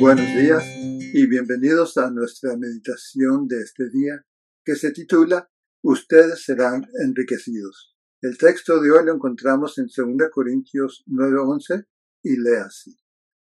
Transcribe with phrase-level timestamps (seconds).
[0.00, 0.64] Buenos días
[1.12, 4.24] y bienvenidos a nuestra meditación de este día
[4.64, 5.50] que se titula
[5.82, 7.94] Ustedes serán enriquecidos.
[8.22, 11.86] El texto de hoy lo encontramos en 2 Corintios 9:11
[12.22, 12.96] y lee así.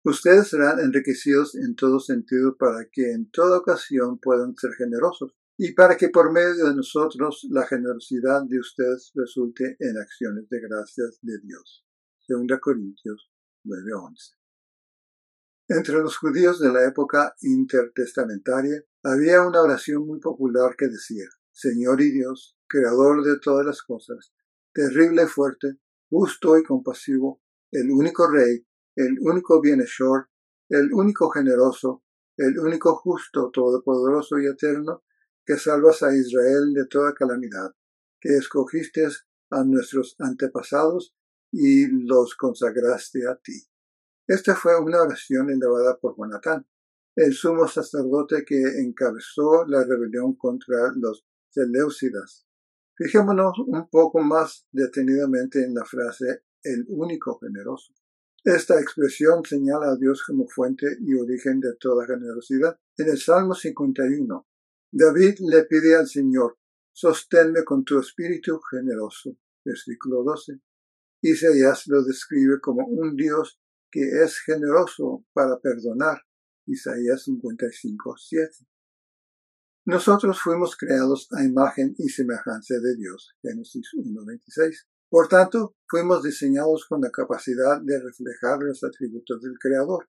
[0.05, 5.73] Ustedes serán enriquecidos en todo sentido para que en toda ocasión puedan ser generosos y
[5.73, 11.19] para que por medio de nosotros la generosidad de ustedes resulte en acciones de gracias
[11.23, 11.83] de Dios.
[12.29, 13.33] 2 Corintios
[13.65, 14.42] 9:11.
[15.69, 22.01] Entre los judíos de la época intertestamentaria había una oración muy popular que decía, Señor
[22.01, 24.33] y Dios, Creador de todas las cosas,
[24.73, 25.79] terrible y fuerte,
[26.11, 30.29] justo y compasivo, el único Rey, el único bienhechor,
[30.69, 32.03] el único generoso,
[32.37, 35.05] el único justo, todopoderoso y eterno,
[35.45, 37.73] que salvas a Israel de toda calamidad,
[38.21, 39.07] que escogiste
[39.51, 41.15] a nuestros antepasados
[41.53, 43.72] y los consagraste a ti.
[44.33, 46.67] Esta fue una oración elevada por Jonatán,
[47.15, 52.47] el sumo sacerdote que encabezó la rebelión contra los Seleucidas.
[52.97, 57.93] Fijémonos un poco más detenidamente en la frase el único generoso.
[58.43, 62.81] Esta expresión señala a Dios como fuente y origen de toda generosidad.
[62.97, 64.47] En el Salmo 51,
[64.93, 66.57] David le pide al Señor,
[66.91, 69.37] sosténme con tu espíritu generoso.
[69.63, 70.59] Versículo 12.
[71.21, 73.62] Isaías lo describe como un Dios
[73.93, 76.23] que es generoso para perdonar.
[76.67, 78.67] Isaías 55, 7.
[79.85, 83.35] Nosotros fuimos creados a imagen y semejanza de Dios.
[83.43, 84.87] Génesis 1.26.
[85.11, 90.09] Por tanto, fuimos diseñados con la capacidad de reflejar los atributos del Creador.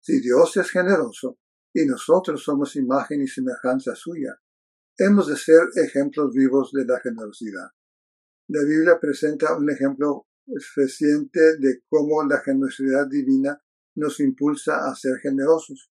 [0.00, 1.38] Si Dios es generoso
[1.72, 4.38] y nosotros somos imagen y semejanza suya,
[4.98, 7.70] hemos de ser ejemplos vivos de la generosidad.
[8.48, 13.60] La Biblia presenta un ejemplo de cómo la generosidad divina
[13.96, 15.90] nos impulsa a ser generosos.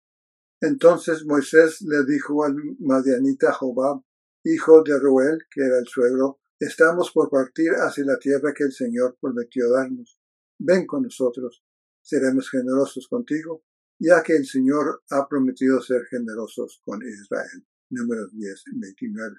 [0.61, 4.03] Entonces Moisés le dijo al madianita Jobab,
[4.45, 8.73] hijo de Ruel, que era el suegro, estamos por partir hacia la tierra que el
[8.73, 10.19] Señor prometió darnos.
[10.59, 11.65] Ven con nosotros,
[12.03, 13.65] seremos generosos contigo,
[13.99, 17.67] ya que el Señor ha prometido ser generosos con Israel.
[17.91, 19.37] Números 10, 29.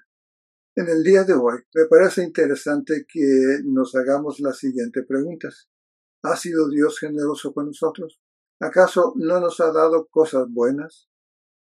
[0.78, 5.70] En el día de hoy, me parece interesante que nos hagamos las siguientes preguntas.
[6.22, 8.20] ¿Ha sido Dios generoso con nosotros?
[8.60, 11.08] ¿Acaso no nos ha dado cosas buenas?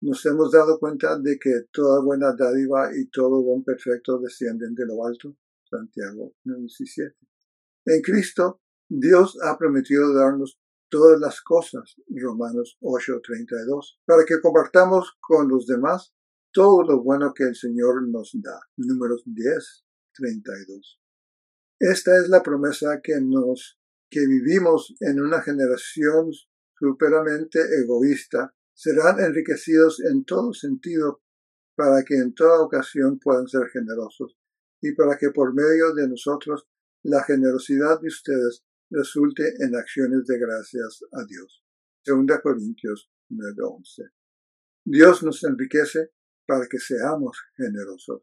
[0.00, 4.87] Nos hemos dado cuenta de que toda buena dádiva y todo don perfecto descienden de
[4.87, 5.37] lo alto.
[5.69, 7.15] Santiago 17.
[7.84, 10.59] En Cristo, Dios ha prometido darnos
[10.89, 11.97] todas las cosas.
[12.09, 13.99] Romanos 8:32.
[14.06, 16.15] Para que compartamos con los demás
[16.52, 18.60] todo lo bueno que el Señor nos da.
[18.76, 21.00] Números 10, 32.
[21.80, 23.78] Esta es la promesa que nos,
[24.10, 26.30] que vivimos en una generación
[26.78, 31.22] superamente egoísta, serán enriquecidos en todo sentido
[31.74, 34.36] para que en toda ocasión puedan ser generosos
[34.80, 36.66] y para que por medio de nosotros
[37.02, 41.64] la generosidad de ustedes resulte en acciones de gracias a Dios.
[42.04, 44.10] 2 Corintios 9:11.
[44.84, 46.10] Dios nos enriquece
[46.47, 48.22] para que seamos generosos.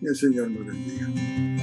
[0.00, 1.59] Y el Señor nos bendiga.